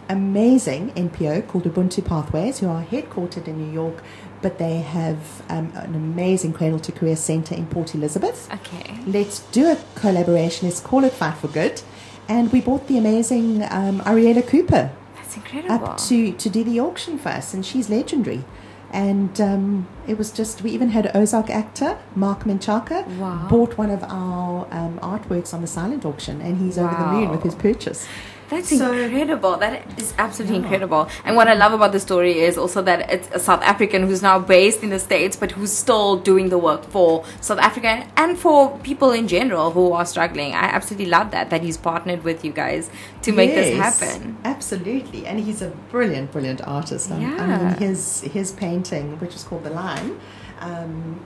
amazing 0.10 0.92
NPO 0.92 1.48
called 1.48 1.64
Ubuntu 1.66 2.04
Pathways, 2.04 2.60
who 2.60 2.68
are 2.68 2.84
headquartered 2.84 3.48
in 3.48 3.58
New 3.58 3.72
York, 3.72 4.04
but 4.44 4.60
they 4.60 4.78
have 4.82 5.42
um, 5.50 5.72
an 5.76 5.96
amazing 5.96 6.54
Cradle 6.54 6.80
to 6.82 6.92
Career 6.92 7.16
Center 7.16 7.56
in 7.56 7.66
Port 7.66 7.96
Elizabeth. 7.96 8.48
Okay. 8.54 9.00
Let's 9.08 9.40
do 9.52 9.72
a 9.72 9.78
collaboration. 9.96 10.68
Let's 10.68 10.80
call 10.80 11.04
it 11.06 11.14
Fight 11.14 11.38
for 11.38 11.48
Good. 11.48 11.82
And 12.30 12.52
we 12.52 12.62
bought 12.62 12.88
the 12.88 12.98
amazing 12.98 13.64
um, 13.64 14.00
Ariela 14.02 14.48
Cooper 14.48 14.92
That's 15.16 15.36
incredible. 15.36 15.74
up 15.88 15.98
to, 16.10 16.32
to 16.34 16.50
do 16.50 16.64
the 16.64 16.80
auction 16.80 17.18
for 17.18 17.30
us, 17.30 17.54
and 17.54 17.66
she's 17.66 17.90
legendary. 17.90 18.44
And 18.92 19.42
um, 19.42 19.88
it 20.08 20.20
was 20.20 20.32
just, 20.32 20.62
we 20.62 20.70
even 20.72 20.90
had 20.90 21.10
Ozark 21.16 21.50
actor 21.50 21.98
Marc 22.16 22.44
Menchaca 22.44 23.08
Wow. 23.18 23.48
bought 23.50 23.76
one 23.78 23.90
of 23.90 24.04
our 24.04 24.68
um, 24.72 25.00
artworks 25.00 25.52
on 25.54 25.62
the 25.62 25.68
silent 25.68 26.06
auction, 26.06 26.42
and 26.42 26.58
he's 26.58 26.78
over 26.78 26.94
the 26.96 27.08
moon 27.08 27.30
with 27.30 27.42
his 27.44 27.56
purchase. 27.56 28.08
That's 28.54 28.78
So- 28.78 28.92
incredible. 28.94 29.58
That 29.58 29.82
is 29.98 30.14
absolutely 30.20 30.58
Yeah. 30.58 30.64
incredible. 30.64 31.08
And 31.26 31.36
what 31.36 31.48
I 31.48 31.56
love 31.56 31.74
about 31.74 31.92
the 31.92 32.00
story 32.00 32.40
is 32.48 32.58
also 32.58 32.82
that 32.84 33.00
it's 33.12 33.28
a 33.34 33.40
South 33.40 33.62
African 33.64 34.04
who's 34.08 34.22
now 34.22 34.38
based 34.40 34.84
in 34.84 34.90
the 34.90 35.00
States, 35.00 35.36
but 35.36 35.52
who's 35.52 35.72
still 35.74 36.18
doing 36.18 36.50
the 36.50 36.58
work 36.58 36.84
for 36.90 37.24
South 37.42 37.60
Africa 37.60 38.06
and 38.16 38.38
for 38.38 38.78
people 38.84 39.12
in 39.12 39.28
general 39.28 39.72
who 39.72 39.92
are 39.94 40.06
struggling. 40.06 40.54
I 40.54 40.66
absolutely 40.78 41.08
love 41.18 41.32
that, 41.32 41.50
that 41.50 41.62
he's 41.64 41.78
partnered 41.78 42.24
with 42.24 42.46
you 42.46 42.52
guys 42.52 42.90
to 43.24 43.32
make 43.32 43.56
this 43.56 43.76
happen. 43.86 44.38
Absolutely, 44.46 45.26
and 45.26 45.40
he's 45.40 45.62
a 45.62 45.72
brilliant, 45.92 46.32
brilliant 46.32 46.62
artist. 46.68 47.12
Um, 47.12 47.18
I 47.18 47.22
Yeah. 47.22 47.58
mean, 47.58 47.68
his 47.78 48.22
his 48.22 48.52
painting, 48.52 49.18
which 49.20 49.36
is 49.36 49.44
called 49.44 49.64
The 49.64 49.70
Line, 49.72 50.18
um, 50.62 51.20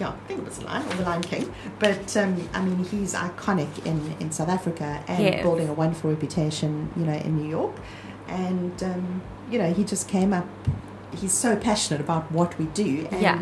yeah, 0.00 0.08
I 0.08 0.16
think 0.26 0.40
it 0.40 0.46
was 0.46 0.58
The 0.58 0.64
Lion 0.64 0.86
or 0.90 0.94
The 0.96 1.02
Lion 1.02 1.22
King. 1.22 1.54
But 1.78 2.16
um, 2.16 2.48
I 2.54 2.62
mean, 2.64 2.84
he's 2.84 3.14
iconic 3.14 3.84
in, 3.84 4.16
in 4.18 4.32
South 4.32 4.48
Africa 4.48 5.04
and 5.06 5.22
building 5.42 5.68
a 5.68 5.72
wonderful 5.74 6.10
reputation, 6.10 6.90
you 6.96 7.04
know, 7.04 7.12
in 7.12 7.36
New 7.36 7.48
York. 7.48 7.74
And 8.28 8.82
um, 8.82 9.22
you 9.50 9.58
know, 9.58 9.72
he 9.72 9.84
just 9.84 10.08
came 10.08 10.32
up. 10.32 10.46
He's 11.14 11.32
so 11.32 11.54
passionate 11.56 12.00
about 12.00 12.30
what 12.32 12.56
we 12.58 12.64
do, 12.66 13.08
and 13.10 13.22
Yeah. 13.22 13.38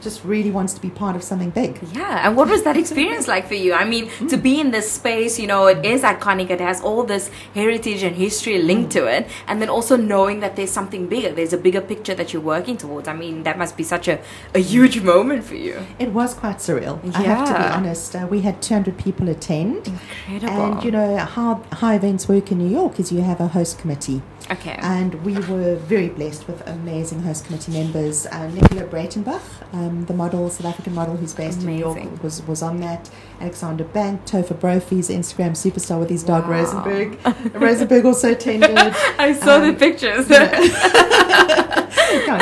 Just 0.00 0.24
really 0.24 0.50
wants 0.50 0.72
to 0.74 0.80
be 0.80 0.90
part 0.90 1.16
of 1.16 1.22
something 1.22 1.50
big. 1.50 1.80
Yeah, 1.92 2.26
and 2.26 2.36
what 2.36 2.48
was 2.48 2.62
that 2.64 2.76
experience 2.76 3.28
like 3.28 3.46
for 3.46 3.54
you? 3.54 3.74
I 3.74 3.84
mean, 3.84 4.10
to 4.28 4.36
be 4.36 4.60
in 4.60 4.70
this 4.70 4.90
space, 4.90 5.38
you 5.38 5.46
know, 5.46 5.66
it 5.66 5.84
is 5.84 6.02
iconic. 6.02 6.50
It 6.50 6.60
has 6.60 6.80
all 6.80 7.04
this 7.04 7.30
heritage 7.54 8.02
and 8.02 8.16
history 8.16 8.62
linked 8.62 8.92
to 8.92 9.06
it, 9.06 9.28
and 9.46 9.60
then 9.60 9.68
also 9.68 9.96
knowing 9.96 10.40
that 10.40 10.56
there's 10.56 10.70
something 10.70 11.06
bigger, 11.06 11.32
there's 11.32 11.52
a 11.52 11.58
bigger 11.58 11.80
picture 11.80 12.14
that 12.14 12.32
you're 12.32 12.42
working 12.42 12.76
towards. 12.76 13.08
I 13.08 13.12
mean, 13.12 13.42
that 13.44 13.58
must 13.58 13.76
be 13.76 13.82
such 13.82 14.08
a, 14.08 14.18
a 14.54 14.58
huge 14.58 15.00
moment 15.02 15.44
for 15.44 15.56
you. 15.56 15.86
It 15.98 16.10
was 16.10 16.34
quite 16.34 16.58
surreal. 16.58 16.98
I 17.14 17.22
have 17.22 17.48
to 17.48 17.54
be 17.54 17.68
honest. 17.68 18.14
Uh, 18.16 18.26
we 18.30 18.42
had 18.42 18.62
200 18.62 18.98
people 18.98 19.28
attend. 19.28 19.88
Incredible. 20.28 20.72
And 20.72 20.84
you 20.84 20.90
know 20.90 21.16
how 21.18 21.62
how 21.72 21.92
events 21.92 22.28
work 22.28 22.52
in 22.52 22.58
New 22.58 22.68
York 22.68 22.98
is 23.00 23.12
you 23.12 23.22
have 23.22 23.40
a 23.40 23.48
host 23.48 23.78
committee, 23.78 24.22
okay. 24.50 24.76
and 24.80 25.14
we 25.24 25.34
were 25.34 25.76
very 25.76 26.08
blessed 26.08 26.46
with 26.46 26.66
amazing 26.66 27.22
host 27.22 27.44
committee 27.46 27.72
members. 27.72 28.26
Uh, 28.26 28.48
Nicola 28.48 28.84
Breytenbach, 28.84 29.42
um, 29.72 30.04
the 30.06 30.14
model, 30.14 30.48
South 30.50 30.66
African 30.66 30.94
model 30.94 31.16
who's 31.16 31.34
based 31.34 31.60
in 31.60 31.66
New 31.66 31.78
York, 31.78 32.22
was 32.22 32.42
was 32.46 32.62
on 32.62 32.80
that. 32.80 33.10
Alexander 33.40 33.84
Bank, 33.84 34.24
Topher 34.24 34.58
Brophy's 34.58 35.08
Instagram 35.10 35.52
superstar 35.52 35.98
with 36.00 36.10
his 36.10 36.22
dog 36.22 36.44
Wow. 36.44 36.50
Rosenberg. 36.50 37.18
Rosenberg 37.54 38.04
also 38.04 38.32
attended. 38.32 38.70
I 39.18 39.32
saw 39.34 39.58
the 39.58 39.68
um, 39.70 39.76
pictures. 39.76 40.28
yeah, 40.30 40.60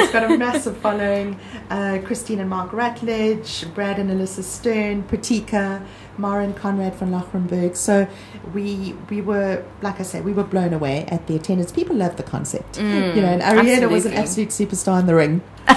he's 0.01 0.11
got 0.13 0.31
a 0.31 0.37
massive 0.37 0.77
following. 0.79 1.39
Uh, 1.71 1.99
Christine 2.05 2.41
and 2.41 2.51
Mark 2.51 2.73
Rutledge, 2.73 3.73
Brad 3.75 3.99
and 3.99 4.11
Alyssa 4.11 4.43
Stern, 4.43 5.03
Pratika, 5.05 5.85
Mara 6.19 6.45
and 6.45 6.57
Conrad 6.57 6.95
von 6.95 7.11
Lachrenberg. 7.11 7.77
So 7.77 8.07
we 8.53 8.95
we 9.11 9.21
were, 9.21 9.65
like 9.83 10.01
I 10.01 10.03
said, 10.03 10.25
we 10.25 10.33
were 10.33 10.45
blown 10.45 10.73
away 10.73 11.07
at 11.07 11.27
the 11.27 11.37
attendance. 11.37 11.73
People 11.73 11.94
loved 11.95 12.17
the 12.17 12.23
concept. 12.23 12.79
Mm, 12.79 13.17
you 13.17 13.23
know, 13.23 13.29
and 13.29 13.43
Ariana 13.43 13.89
was 13.91 14.05
an 14.07 14.13
absolute 14.15 14.49
superstar 14.51 15.01
in 15.01 15.07
the 15.07 15.15
ring. 15.15 15.41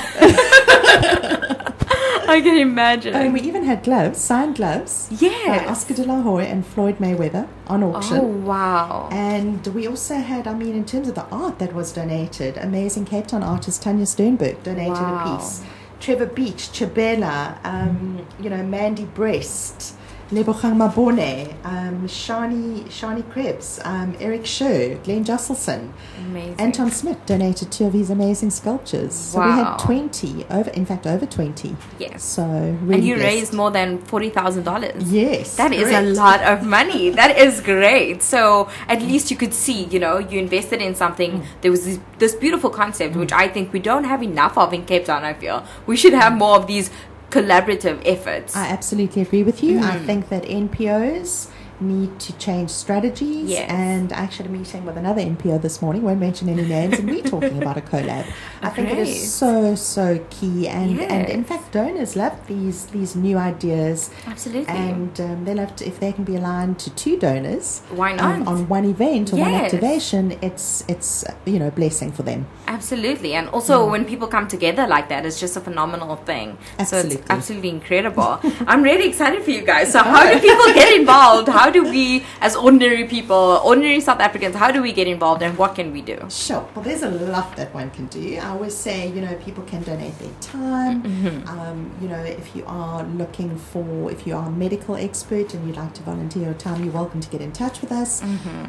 I 2.30 2.42
can 2.42 2.58
imagine. 2.58 3.14
And 3.16 3.34
we 3.34 3.40
even 3.42 3.64
had 3.64 3.84
gloves, 3.84 4.20
signed 4.20 4.56
gloves, 4.56 5.08
Yeah. 5.12 5.60
by 5.60 5.66
Oscar 5.68 5.94
de 5.94 6.04
la 6.04 6.22
Hoya 6.22 6.46
and 6.46 6.66
Floyd 6.66 6.98
Mayweather 7.00 7.48
on 7.68 7.84
auction. 7.84 8.18
Oh 8.18 8.24
wow. 8.24 9.08
And 9.12 9.66
we 9.68 9.88
also 9.88 10.16
had, 10.16 10.46
I 10.48 10.54
mean, 10.54 10.76
in 10.76 10.84
terms 10.86 11.08
of 11.08 11.16
the 11.16 11.26
art 11.32 11.60
that 11.60 11.74
was 11.74 11.94
donated, 11.94 12.58
amazing 12.58 13.06
Cape 13.06 13.28
Town 13.28 13.44
artist 13.44 13.82
Tanya 13.82 14.06
Sternberg 14.06 14.62
donated 14.64 14.92
Wow. 14.94 15.36
a 15.36 15.38
piece. 15.40 15.62
Trevor 16.02 16.26
Beach, 16.28 16.70
Chabela, 16.74 17.58
um, 17.64 18.26
you 18.40 18.50
know, 18.50 18.62
Mandy 18.62 19.06
Breast, 19.06 19.96
Lebogang 20.32 20.76
Mabone, 20.76 21.54
um, 21.64 22.06
Shani, 22.08 22.84
Shani 22.86 23.24
Krebs, 23.32 23.80
um, 23.86 24.14
Eric 24.20 24.44
Scher, 24.44 25.02
Glenn 25.04 25.24
Josselson. 25.24 25.94
Amazing. 26.26 26.56
Anton 26.60 26.92
Smit 26.92 27.26
donated 27.26 27.72
two 27.72 27.86
of 27.86 27.94
his 27.94 28.10
amazing 28.10 28.50
sculptures. 28.50 29.14
So 29.14 29.40
we 29.40 29.46
had 29.52 29.78
20, 29.80 30.46
over, 30.50 30.70
in 30.72 30.86
fact, 30.86 31.08
over 31.08 31.26
20. 31.26 31.76
yes. 31.98 32.24
So 32.24 32.44
really 32.44 32.96
and 32.96 33.04
you 33.06 33.16
blessed. 33.16 33.28
raised 33.28 33.54
more 33.54 33.72
than 33.72 34.00
forty 34.00 34.30
thousand 34.30 34.64
dollars. 34.64 35.12
Yes. 35.12 35.56
That 35.56 35.72
is 35.72 35.90
a 35.92 36.02
lot 36.02 36.42
of 36.42 36.64
money. 36.66 37.10
That 37.10 37.38
is 37.38 37.62
great. 37.62 38.22
So 38.22 38.70
at 38.90 39.02
least 39.02 39.32
you 39.32 39.38
could 39.38 39.54
see, 39.54 39.86
you 39.86 40.00
know, 40.00 40.18
you 40.18 40.40
invested 40.40 40.82
in 40.82 40.94
something. 40.96 41.44
There 41.62 41.72
was 41.72 41.86
this, 41.86 42.00
this 42.20 42.36
beautiful 42.36 42.70
concept, 42.70 43.16
which 43.16 43.32
I 43.32 43.48
think 43.48 43.72
we 43.72 43.80
don't 43.80 44.04
have 44.04 44.22
enough 44.22 44.58
of 44.58 44.74
in 44.74 44.86
Cape 44.86 45.06
Town. 45.06 45.24
I 45.24 45.34
feel 45.34 45.66
we 45.86 45.96
should 45.96 46.14
have 46.14 46.34
more 46.34 46.58
of 46.58 46.68
these 46.68 46.92
collaborative 47.30 48.02
efforts. 48.06 48.56
I 48.56 48.68
absolutely 48.68 49.22
agree 49.22 49.44
with 49.44 49.62
you. 49.64 49.80
I 49.80 49.98
Mhm. 49.98 50.06
think 50.06 50.30
that 50.30 50.44
NPOs 50.46 51.48
need 51.80 52.20
to 52.20 52.34
change 52.38 52.70
strategies. 52.70 53.50
Yes. 53.50 53.70
And 53.70 54.14
I 54.14 54.18
actually 54.18 54.48
had 54.48 54.56
a 54.56 54.58
meeting 54.58 54.86
with 54.86 54.98
another 54.98 55.22
NPO 55.22 55.62
this 55.62 55.82
morning, 55.82 56.04
won't 56.04 56.20
mention 56.20 56.50
any 56.50 56.66
names, 56.66 57.00
and 57.00 57.10
we're 57.10 57.24
talking 57.24 57.62
about 57.62 57.78
a 57.78 57.82
collab. 57.82 58.32
I 58.62 58.70
think 58.76 58.90
it 58.90 59.00
is 59.00 59.32
so, 59.32 59.76
so 59.76 60.26
key. 60.30 60.68
And, 60.68 61.00
and 61.00 61.30
in 61.30 61.44
fact, 61.44 61.72
donors 61.72 62.16
love 62.16 62.36
these, 62.48 62.88
these 62.88 63.16
new 63.16 63.38
ideas. 63.38 64.10
Absolutely. 64.26 64.74
And 64.74 65.20
um, 65.22 65.46
they 65.46 65.54
love 65.54 65.76
to, 65.78 65.88
if 65.88 66.00
they 66.00 66.12
can 66.12 66.24
be 66.24 66.36
aligned 66.36 66.80
to 66.80 66.90
two 66.96 67.18
donors 67.18 67.82
Why 67.90 68.16
um, 68.18 68.44
not? 68.44 68.48
on 68.48 68.68
one 68.68 68.86
event 68.86 69.34
or 69.34 69.38
one 69.38 69.54
activation, 69.54 70.38
it's, 70.42 70.84
it's 70.88 71.24
you 71.46 71.60
know, 71.60 71.68
a 71.68 71.72
blessing 71.72 72.12
for 72.12 72.24
them. 72.24 72.48
Absolutely. 72.68 73.34
And 73.34 73.50
also 73.50 73.90
when 73.90 74.06
people 74.06 74.28
come 74.28 74.48
together 74.48 74.88
like 74.88 75.10
that, 75.10 75.26
it's 75.26 75.40
just 75.40 75.56
a 75.58 75.62
phenomenal 75.62 76.16
thing. 76.16 76.58
So 76.78 76.98
Absolutely. 76.98 77.16
it's 77.16 77.30
absolutely 77.30 77.70
incredible. 77.70 78.40
I'm 78.68 78.84
really 78.84 79.08
excited 79.08 79.44
for 79.44 79.52
you 79.52 79.62
guys. 79.62 79.92
So 79.92 80.00
how 80.00 80.32
do 80.32 80.40
people 80.40 80.74
get 80.74 80.94
involved? 81.00 81.48
How 81.48 81.67
do 81.72 81.84
we 81.84 82.26
as 82.42 82.56
ordinary 82.56 83.06
people, 83.06 83.62
ordinary 83.64 84.00
South 84.00 84.20
Africans, 84.20 84.56
how 84.56 84.72
do 84.72 84.82
we 84.82 84.94
get 84.94 85.08
involved 85.08 85.42
and 85.42 85.58
what 85.58 85.76
can 85.76 85.92
we 85.92 86.02
do? 86.02 86.18
Sure. 86.30 86.68
Well, 86.76 86.84
there's 86.84 87.04
a 87.04 87.10
lot 87.10 87.56
that 87.56 87.74
one 87.74 87.90
can 87.92 88.08
do. 88.08 88.38
I 88.38 88.50
always 88.50 88.76
say, 88.76 89.08
you 89.10 89.22
know, 89.22 89.36
people 89.36 89.64
can 89.64 89.84
donate 89.84 90.18
their 90.20 90.32
time. 90.42 91.04
Mm-hmm. 91.04 91.48
Um, 91.48 91.92
you 92.02 92.08
know, 92.08 92.22
if 92.22 92.56
you 92.56 92.64
are 92.68 93.04
looking 93.04 93.58
for, 93.58 94.12
if 94.12 94.26
you 94.28 94.36
are 94.36 94.48
a 94.48 94.52
medical 94.52 94.96
expert 94.96 95.54
and 95.54 95.66
you'd 95.68 95.78
like 95.78 95.94
to 95.96 96.04
volunteer 96.04 96.44
your 96.44 96.54
time, 96.54 96.84
you're 96.84 96.94
welcome 96.94 97.22
to 97.22 97.30
get 97.30 97.42
in 97.42 97.52
touch 97.52 97.82
with 97.82 97.92
us. 97.92 98.22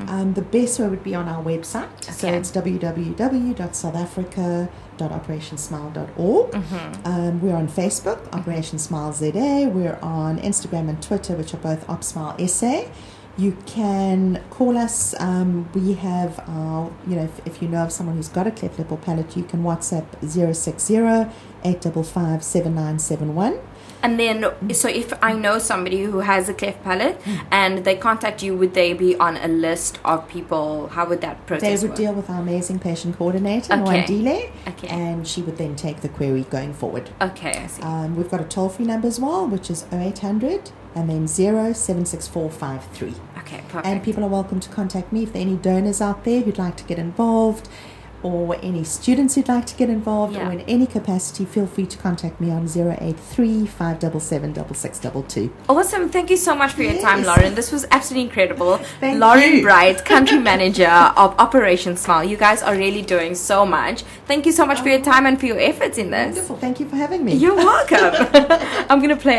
Um, 0.09 0.35
the 0.35 0.43
best 0.43 0.78
way 0.78 0.88
would 0.88 1.05
be 1.05 1.14
on 1.14 1.28
our 1.28 1.43
website. 1.43 2.05
So 2.05 2.28
Mm-hmm. 4.52 4.67
Okay. 4.67 4.88
It's 5.00 5.69
www.southafrica.operationsmile.org. 5.69 6.50
Mm-hmm. 6.52 7.07
Um, 7.07 7.40
we're 7.40 7.57
on 7.57 7.69
Facebook, 7.69 8.33
Operation 8.33 8.78
Smile 8.78 9.12
ZA. 9.12 9.69
We're 9.69 9.99
on 10.02 10.38
Instagram 10.38 10.88
and 10.88 11.02
Twitter, 11.02 11.35
which 11.35 11.55
are 11.55 11.59
both 11.59 11.87
OpSmile 11.87 12.49
SA. 12.49 12.90
You 13.37 13.57
can 13.67 14.43
call 14.50 14.76
us. 14.76 15.14
Um, 15.21 15.71
we 15.73 15.95
have 15.95 16.40
our, 16.49 16.93
you 17.07 17.14
know, 17.14 17.23
if, 17.23 17.47
if 17.47 17.62
you 17.62 17.69
know 17.69 17.85
of 17.85 17.93
someone 17.93 18.17
who's 18.17 18.28
got 18.28 18.49
a 18.49 18.50
cleft 18.50 18.78
lip 18.78 18.90
or 18.90 18.99
palate, 18.99 19.37
you 19.37 19.45
can 19.45 19.62
WhatsApp 19.62 20.07
060 20.28 20.97
855 20.97 22.43
7971. 22.43 23.61
And 24.02 24.19
then, 24.19 24.45
so 24.73 24.88
if 24.88 25.12
I 25.23 25.33
know 25.33 25.59
somebody 25.59 26.05
who 26.05 26.21
has 26.21 26.49
a 26.49 26.55
cleft 26.55 26.85
palate 26.85 27.21
and 27.50 27.85
they 27.85 27.97
contact 27.97 28.43
you, 28.45 28.57
would 28.57 28.75
they 28.75 28.93
be 28.93 29.17
on 29.17 29.37
a 29.37 29.49
list 29.49 29.99
of 30.05 30.28
people? 30.28 30.88
How 30.88 31.07
would 31.09 31.21
that 31.23 31.45
process? 31.47 31.62
They 31.69 31.76
would 31.88 31.90
work? 31.90 31.99
deal 31.99 32.12
with 32.14 32.31
our 32.31 32.40
amazing 32.40 32.78
patient 32.78 33.17
coordinator, 33.19 33.75
Okay. 33.75 34.50
Okay. 34.69 34.88
and 34.88 35.26
she 35.26 35.43
would 35.43 35.57
then 35.59 35.75
take 35.75 36.00
the 36.00 36.09
query 36.09 36.45
going 36.49 36.73
forward. 36.75 37.11
Okay, 37.21 37.50
I 37.64 37.67
see. 37.67 37.83
Um, 37.83 38.14
we've 38.17 38.31
got 38.31 38.40
a 38.40 38.45
toll 38.45 38.69
free 38.69 38.87
number 38.87 39.09
as 39.09 39.19
well, 39.19 39.47
which 39.49 39.69
is 39.71 39.85
0800 39.93 40.71
and 40.95 41.11
then 41.11 41.26
076453. 41.28 43.14
okay, 43.38 43.62
perfect. 43.69 43.87
And 43.87 44.02
people 44.02 44.25
are 44.25 44.28
welcome 44.28 44.61
to 44.61 44.69
contact 44.69 45.12
me 45.12 45.23
if 45.25 45.33
there 45.33 45.43
are 45.43 45.47
any 45.47 45.57
donors 45.57 46.00
out 46.00 46.25
there 46.25 46.40
who'd 46.40 46.59
like 46.59 46.76
to 46.76 46.85
get 46.85 46.99
involved 46.99 47.69
or 48.23 48.57
any 48.63 48.85
students 48.85 49.35
who'd 49.35 49.49
like 49.49 49.67
to 49.67 49.75
get 49.77 49.89
involved 49.91 50.35
Yeah. 50.35 50.49
or 50.49 50.53
in 50.53 50.61
any 50.63 50.87
capacity, 50.87 51.45
feel 51.45 51.67
free 51.67 51.87
to 51.87 51.97
contact 51.99 52.41
me 52.41 52.51
on 52.51 52.67
083 52.67 53.67
577 53.67 54.55
6622. 54.75 55.53
Awesome. 55.69 56.09
Thank 56.09 56.31
you 56.31 56.37
so 56.37 56.55
much 56.55 56.73
for 56.73 56.83
your 56.83 56.93
Yes. 56.95 57.03
time, 57.03 57.23
Lauren. 57.25 57.55
This 57.55 57.71
was 57.73 57.87
absolutely 57.91 58.29
incredible. 58.29 58.79
Thank 59.01 59.21
Lauren 59.21 59.53
you. 59.57 59.63
Bright, 59.63 60.05
country 60.05 60.39
manager 60.39 60.89
of 61.17 61.35
Operation 61.39 61.97
Smile. 61.97 62.25
You 62.25 62.37
guys 62.37 62.63
are 62.63 62.75
really 62.75 63.03
doing 63.03 63.35
so 63.35 63.65
much. 63.67 64.03
Thank 64.27 64.47
you 64.47 64.53
so 64.53 64.65
much 64.67 64.81
for 64.81 64.89
your 64.89 65.01
time 65.01 65.27
and 65.27 65.39
for 65.39 65.47
your 65.47 65.59
efforts 65.61 65.99
in 65.99 66.11
this. 66.11 66.27
Wonderful. 66.37 66.57
Thank 66.57 66.81
you 66.81 66.89
for 66.89 66.97
having 66.97 67.25
me. 67.25 67.35
You're 67.35 67.57
welcome. 67.57 68.27
I'm 68.91 68.99
going 68.99 69.11
to 69.11 69.17
play 69.17 69.37